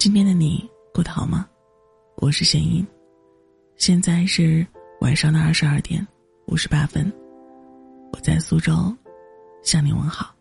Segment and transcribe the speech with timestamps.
[0.00, 1.46] 今天的你过得好吗？
[2.16, 2.86] 我是贤英，
[3.76, 4.66] 现在是
[5.02, 6.04] 晚上的二十二点
[6.46, 7.12] 五十八分，
[8.10, 8.96] 我在苏州
[9.62, 10.34] 向你问好。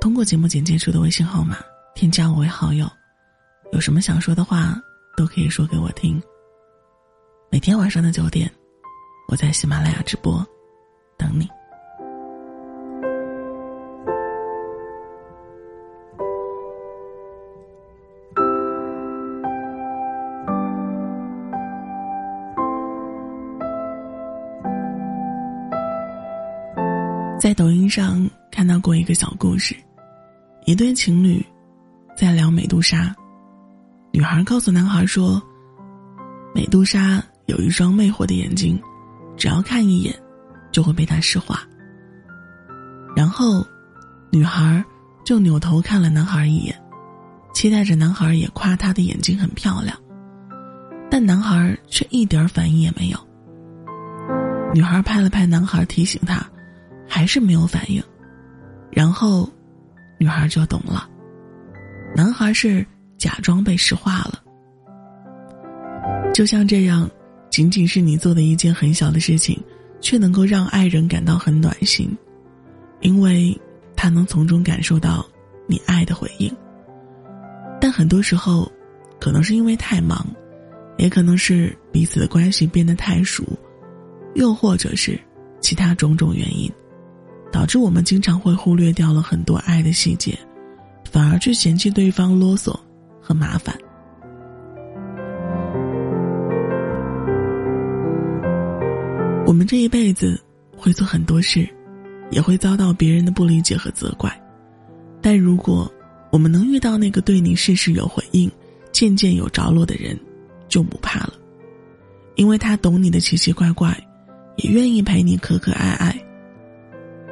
[0.00, 1.58] 通过节目简介处的微信号码
[1.96, 2.88] 添加我为好友，
[3.72, 4.80] 有什么想说的话
[5.16, 6.22] 都可以说给我听。
[7.50, 8.48] 每天晚上的九点，
[9.26, 10.46] 我在喜马拉雅直播，
[11.18, 11.48] 等你。
[27.56, 29.74] 抖音上看到过一个小故事，
[30.66, 31.44] 一对情侣
[32.14, 33.16] 在聊美杜莎。
[34.12, 35.42] 女孩告诉男孩说
[36.54, 38.78] ：“美杜莎有一双魅惑的眼睛，
[39.38, 40.14] 只要看一眼，
[40.70, 41.62] 就会被她石化。”
[43.16, 43.66] 然后，
[44.30, 44.84] 女孩
[45.24, 46.78] 就扭头看了男孩一眼，
[47.54, 49.96] 期待着男孩也夸她的眼睛很漂亮。
[51.10, 53.18] 但男孩却一点反应也没有。
[54.74, 56.46] 女孩拍了拍男孩，提醒他。
[57.16, 58.02] 还是没有反应，
[58.90, 59.48] 然后，
[60.18, 61.08] 女孩就懂了，
[62.14, 62.84] 男孩是
[63.16, 64.42] 假装被石化了。
[66.34, 67.10] 就像这样，
[67.48, 69.58] 仅仅是你做的一件很小的事情，
[69.98, 72.14] 却能够让爱人感到很暖心，
[73.00, 73.58] 因为
[73.96, 75.26] 他能从中感受到
[75.66, 76.54] 你爱的回应。
[77.80, 78.70] 但很多时候，
[79.18, 80.22] 可能是因为太忙，
[80.98, 83.42] 也可能是彼此的关系变得太熟，
[84.34, 85.18] 又或者是
[85.62, 86.70] 其他种种原因。
[87.56, 90.38] 导致我们经常会忽略掉了很多爱的细节，
[91.10, 92.78] 反而去嫌弃对方啰嗦
[93.18, 93.74] 和麻烦。
[99.46, 100.38] 我们这一辈子
[100.76, 101.66] 会做很多事，
[102.30, 104.30] 也会遭到别人的不理解和责怪，
[105.22, 105.90] 但如果
[106.30, 108.52] 我们能遇到那个对你事事有回应、
[108.92, 110.14] 件件有着落的人，
[110.68, 111.32] 就不怕了，
[112.34, 113.98] 因为他懂你的奇奇怪怪，
[114.56, 116.14] 也愿意陪你可可爱爱。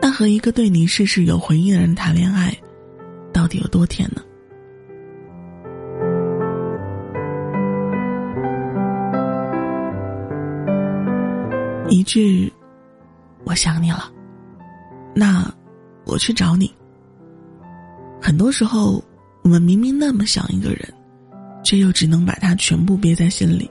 [0.04, 2.54] 那和一个对你事事有回应的人谈恋爱，
[3.32, 4.20] 到底有多甜呢？
[11.88, 12.52] 一句
[13.48, 14.12] “我想你了”，
[15.16, 15.50] 那
[16.04, 16.70] 我去找你。
[18.20, 19.02] 很多时候，
[19.40, 20.80] 我们明明那么想一个人，
[21.64, 23.70] 却又只能把他全部憋在心里，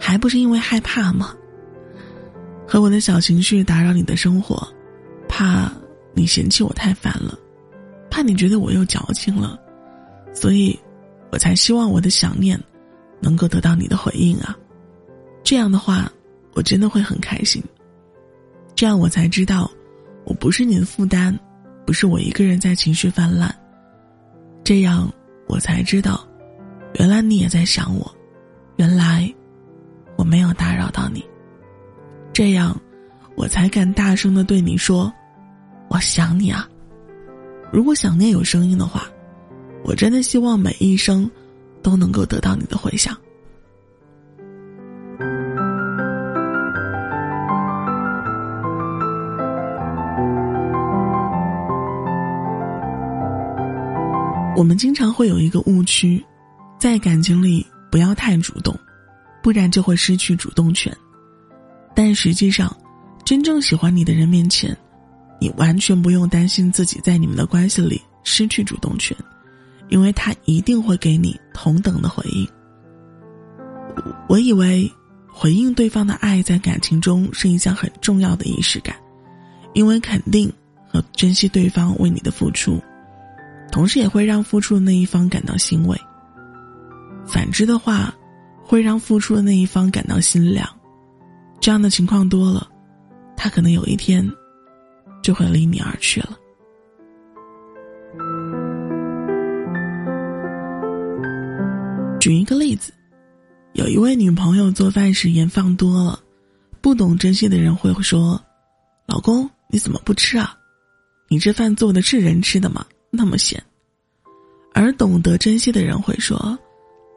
[0.00, 1.32] 还不是因为害怕吗？
[2.66, 4.66] 和我的小情绪打扰你的生活。
[5.42, 5.68] 怕
[6.14, 7.36] 你嫌弃我太烦了，
[8.08, 9.58] 怕你觉得我又矫情了，
[10.32, 10.78] 所以，
[11.32, 12.56] 我才希望我的想念，
[13.20, 14.56] 能够得到你的回应啊。
[15.42, 16.08] 这样的话，
[16.54, 17.60] 我真的会很开心。
[18.76, 19.68] 这样我才知道，
[20.24, 21.36] 我不是你的负担，
[21.84, 23.52] 不是我一个人在情绪泛滥。
[24.62, 25.12] 这样
[25.48, 26.24] 我才知道，
[27.00, 28.08] 原来你也在想我，
[28.76, 29.28] 原来
[30.14, 31.24] 我没有打扰到你。
[32.32, 32.80] 这样，
[33.34, 35.12] 我才敢大声的对你说。
[35.92, 36.66] 我想你啊！
[37.70, 39.04] 如果想念有声音的话，
[39.84, 41.30] 我真的希望每一声
[41.82, 43.14] 都能够得到你的回响。
[54.56, 56.24] 我们经常会有一个误区，
[56.78, 58.74] 在感情里不要太主动，
[59.42, 60.90] 不然就会失去主动权。
[61.94, 62.74] 但实际上，
[63.26, 64.74] 真正喜欢你的人面前。
[65.42, 69.16] 你完全不用担心自己在你们的关系里失去主动权，
[69.88, 72.48] 因为他一定会给你同等的回应。
[74.28, 74.88] 我以为
[75.26, 78.94] 回应对方的爱在感情中是一项很重要的仪式感，
[79.72, 80.48] 因为肯定
[80.88, 82.80] 和珍惜对方为你的付出，
[83.72, 86.00] 同时也会让付出的那一方感到欣慰。
[87.26, 88.14] 反之的话，
[88.62, 90.68] 会让付出的那一方感到心凉。
[91.58, 92.68] 这样的情况多了，
[93.36, 94.24] 他可能有一天。
[95.22, 96.38] 就会离你而去了。
[102.20, 102.92] 举一个例子，
[103.72, 106.20] 有一位女朋友做饭时盐放多了，
[106.80, 108.40] 不懂珍惜的人会说
[109.08, 110.56] ：“老公，你怎么不吃啊？
[111.28, 112.86] 你这饭做的是人吃的吗？
[113.10, 113.60] 那么咸。”
[114.74, 116.56] 而懂得珍惜的人会说：“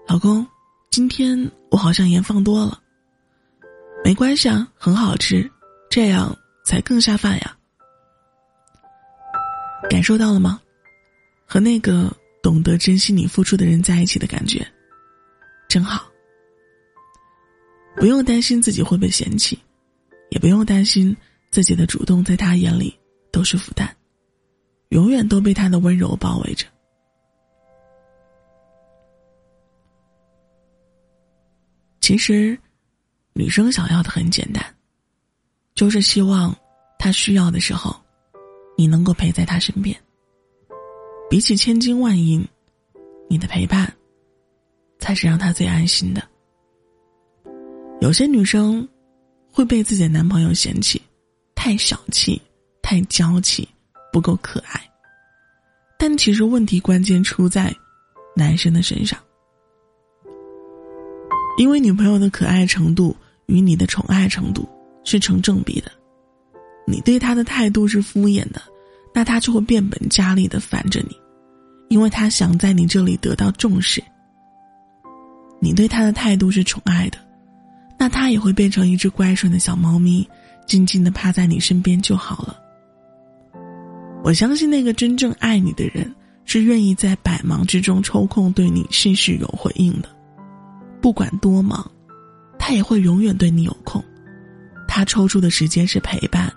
[0.08, 0.46] 老公，
[0.90, 2.80] 今天我好像盐放多了。
[4.04, 5.50] 没关系啊，很好吃，
[5.90, 6.36] 这样
[6.66, 7.55] 才更下饭呀。”
[9.90, 10.62] 感受到了吗？
[11.48, 12.12] 和那个
[12.42, 14.66] 懂得珍惜你付出的人在一起的感觉
[15.70, 16.06] 真好。
[17.96, 19.58] 不用担心自己会被嫌弃，
[20.32, 21.16] 也不用担心
[21.50, 22.94] 自己的主动在他眼里
[23.32, 23.88] 都是负担，
[24.90, 26.66] 永远都被他的温柔包围着。
[32.02, 32.58] 其实
[33.34, 34.62] 女生想要的很简单，
[35.74, 36.56] 就是希望
[37.00, 37.96] 他需要的时候。
[38.76, 39.96] 你能够陪在他身边。
[41.30, 42.46] 比起千金万银，
[43.30, 43.92] 你的陪伴，
[45.00, 46.22] 才是让他最安心的。
[48.02, 48.88] 有些女生
[49.52, 51.02] 会被自己的男朋友嫌弃，
[51.56, 52.42] 太小气、
[52.82, 53.68] 太娇气、
[54.12, 54.82] 不够可爱。
[55.98, 57.74] 但其实问题关键出在
[58.36, 59.18] 男生的身上。
[61.58, 64.68] 因为女朋友的可爱程度与你的宠爱程度
[65.06, 65.92] 是成正比的，
[66.86, 68.62] 你对他的态度是敷衍的，
[69.14, 71.16] 那他就会变本加厉的烦着你，
[71.90, 74.04] 因为他想在你这里得到重视。
[75.60, 77.18] 你对他的态度是宠爱的，
[77.98, 80.28] 那他也会变成一只乖顺的小猫咪，
[80.68, 82.60] 静静的趴在你身边就好了。
[84.24, 90.10] 我相信那个真正爱你的人，是愿意在百忙之中抽空对你事事有回应的。
[91.02, 91.90] 不管多忙，
[92.60, 94.04] 他也会永远对你有空。
[94.88, 96.52] 他抽出的时间是陪伴，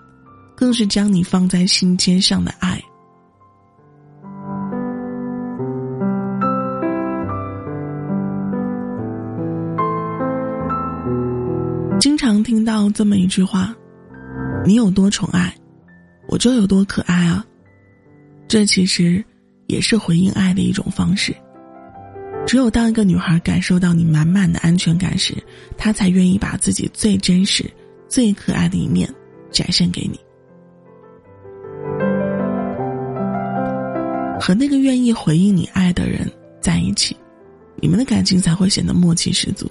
[0.59, 2.77] 更是将你放在心尖上的爱。
[11.97, 13.73] 经常听到这么一句话
[14.67, 15.55] ：“你有多宠爱，
[16.27, 17.45] 我就有多可爱啊。”
[18.45, 19.23] 这其实
[19.67, 21.33] 也是回应爱的一种方式。
[22.45, 25.41] 只有当一个女孩感受到你满满的安全感时，
[25.77, 27.63] 她才愿意把自己最真实、
[28.09, 29.09] 最可爱的一面
[29.53, 30.19] 展现给你。
[34.39, 36.29] 和那个愿意回应你爱的人
[36.61, 37.15] 在一起，
[37.75, 39.69] 你们的感情才会显得默契十足，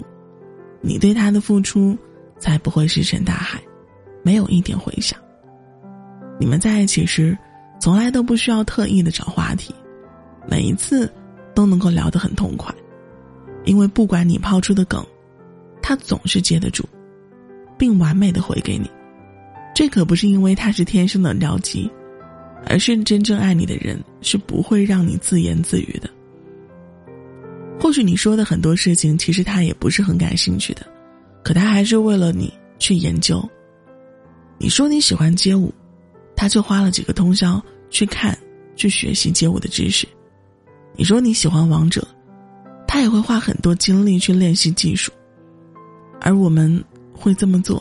[0.80, 1.96] 你对他的付出
[2.38, 3.60] 才不会石沉大海，
[4.22, 5.18] 没有一点回响。
[6.38, 7.36] 你们在一起时，
[7.80, 9.74] 从来都不需要特意的找话题，
[10.48, 11.10] 每一次。
[11.54, 12.72] 都能够聊得很痛快，
[13.64, 15.04] 因为不管你抛出的梗，
[15.82, 16.84] 他总是接得住，
[17.76, 18.88] 并完美的回给你。
[19.74, 21.90] 这可不是因为他是天生的撩机，
[22.66, 26.10] 而是真正爱你的人是不会让你自言自语的。
[27.80, 30.86] 或许你说的很多事情，其实他也不是很感兴趣的，
[31.44, 33.42] 可他还是为了你去研究。
[34.58, 35.72] 你说你喜欢街舞，
[36.34, 38.36] 他就花了几个通宵去看、
[38.74, 40.06] 去学习街舞的知识。
[40.96, 42.06] 你说你喜欢王者，
[42.86, 45.12] 他也会花很多精力去练习技术，
[46.20, 47.80] 而我们会这么做，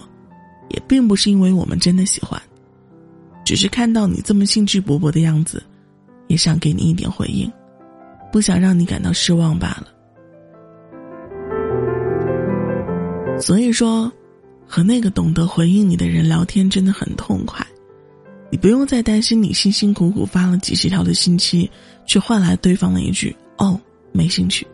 [0.70, 2.40] 也并不是因为我们真的喜欢，
[3.48, 5.64] 只是看到你这么兴致勃勃的样子，
[6.28, 7.50] 也想给你一点回应，
[8.30, 9.88] 不想让你感到失望罢了。
[13.40, 14.12] 所以说，
[14.68, 17.66] 和那个懂得回应你的人聊天真的很痛快。
[18.52, 21.72] 你不用再担心，你辛辛苦苦发了几十条的信息，
[22.06, 23.80] 却换来对方的一句“哦，
[24.12, 24.68] 没兴趣”。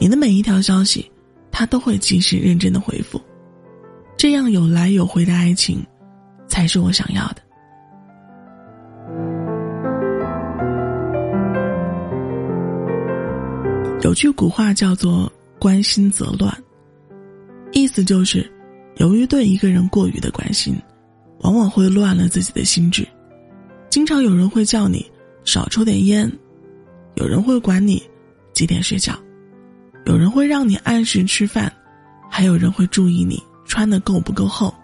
[0.00, 1.04] 你的每一条消息，
[1.52, 3.20] 他都会及时认真的回复。
[4.16, 5.84] 这样有来有回的爱情，
[6.48, 7.42] 才是我想要的。
[14.08, 16.50] 有句古话叫做“关心则乱”，
[17.72, 18.50] 意思就是，
[18.96, 20.74] 由于对一个人过于的关心。
[21.40, 23.06] 往往会乱了自己的心智，
[23.90, 25.04] 经常有人会叫你
[25.44, 26.32] 少抽点烟，
[27.16, 28.02] 有人会管你
[28.54, 29.14] 几点睡觉，
[30.06, 31.70] 有人会让你按时吃饭，
[32.30, 34.74] 还有人会注意你穿的够不够厚，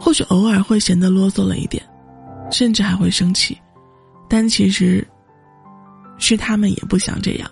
[0.00, 1.86] 或许偶尔会显得啰嗦了一点，
[2.50, 3.56] 甚至还会生气，
[4.30, 5.06] 但其实
[6.16, 7.48] 是他们也不想这样，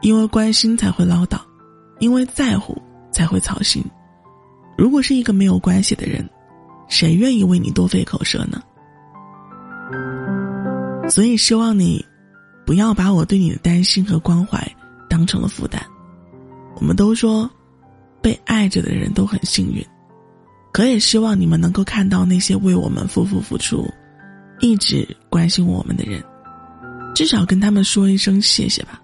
[0.00, 1.38] 因为关心才会唠叨，
[1.98, 2.80] 因为在乎
[3.10, 3.84] 才会操心，
[4.76, 6.28] 如果是一个没有关系的人。
[6.88, 8.60] 谁愿意为你多费口舌呢？
[11.08, 12.04] 所以希望你，
[12.66, 14.60] 不要把我对你的担心和关怀
[15.08, 15.80] 当成了负担。
[16.74, 17.48] 我们都说，
[18.20, 19.86] 被爱着的人都很幸运，
[20.72, 23.88] 可也希望你们能够看到那些为我们夫妇付出、
[24.58, 26.20] 一直关心我们的人，
[27.14, 29.00] 至少跟他们说一声谢谢吧。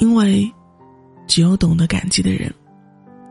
[0.00, 0.50] 因为，
[1.28, 2.52] 只有懂得感激的人，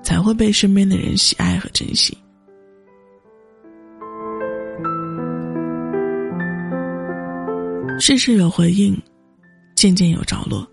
[0.03, 2.15] 才会被身边的人喜爱和珍惜。
[7.99, 8.95] 事事有回应，
[9.75, 10.65] 渐渐有着落。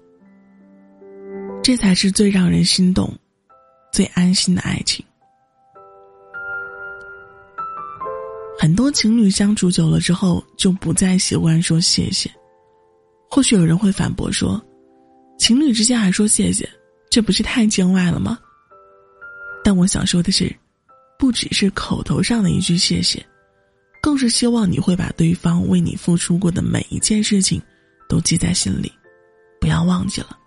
[1.62, 3.11] 这才是最让人心动、
[3.91, 5.05] 最安心的爱情。
[8.59, 12.31] 很多情侣相处久了之后，就不再习惯说谢谢。
[13.31, 14.62] 或许有人会反驳说
[15.38, 16.69] ：“情侣之间还说谢谢，
[17.11, 18.38] 这不是太见外了吗？”
[19.62, 20.55] 但我想说的是，
[21.19, 23.25] 不只是口头上的一句谢谢。
[24.02, 27.61] 更是希望你会把对方为你付出过的每一件事情，
[28.09, 28.93] 都记在心里，
[29.61, 30.38] 不要忘记了。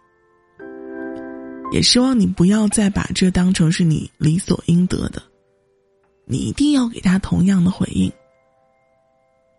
[1.73, 5.21] 也希望你不要再把这当成是你理所应得的，
[6.25, 8.09] 你一定要给他同样的回应。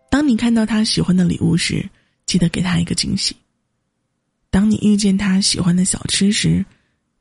[0.09, 1.87] 当你看到他喜欢的礼物时，
[2.25, 3.35] 记得给他一个惊喜；
[4.51, 6.63] 当你遇见他喜欢的小吃时，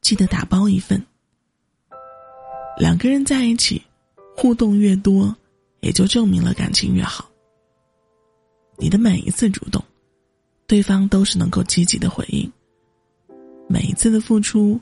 [0.01, 1.01] 记得打包一份。
[2.77, 3.81] 两个人在一起，
[4.37, 5.35] 互动越多，
[5.81, 7.31] 也就证明了感情越好。
[8.77, 9.81] 你的每一次主动，
[10.67, 12.51] 对方都是能够积极的回应。
[13.69, 14.81] 每一次的付出，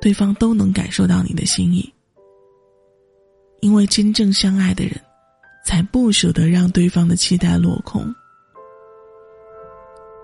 [0.00, 1.88] 对方都能感受到你的心意。
[3.60, 5.00] 因为真正相爱的人，
[5.64, 8.12] 才不舍得让对方的期待落空。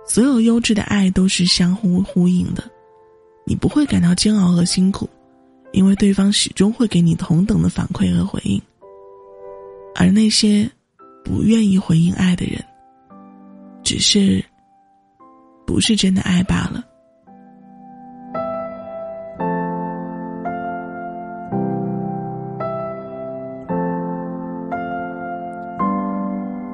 [0.05, 2.63] 所有优质的爱都是相互呼应的，
[3.47, 5.09] 你不会感到煎熬和辛苦，
[5.73, 8.61] 因为对方始终会给你同等的反馈和回应。
[9.95, 10.71] 而那些
[11.25, 12.63] 不愿意回应爱的人，
[13.83, 14.45] 只是
[15.67, 16.85] 不是真的爱罢了。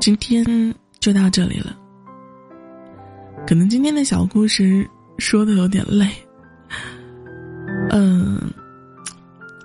[0.00, 1.76] 今天就到这里了。
[3.48, 4.86] 可能今天的小故事
[5.16, 6.06] 说的有点累，
[7.88, 8.38] 嗯，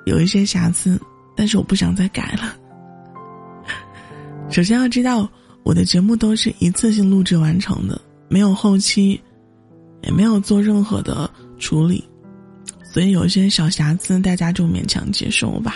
[0.05, 0.97] 有一些瑕疵，
[1.35, 2.55] 但是我不想再改了。
[4.49, 5.29] 首先要知道，
[5.63, 7.99] 我的节目都是一次性录制完成的，
[8.29, 9.19] 没有后期，
[10.01, 12.01] 也没有做任何的处理，
[12.85, 15.75] 所以有些小瑕疵，大家就勉强接受吧。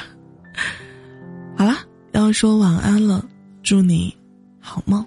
[1.57, 1.75] 好了，
[2.13, 3.27] 要说晚安了，
[3.61, 4.15] 祝你。
[4.61, 5.05] 好梦。